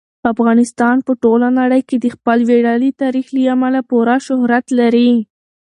[0.33, 5.11] افغانستان په ټوله نړۍ کې د خپل ویاړلي تاریخ له امله پوره شهرت لري.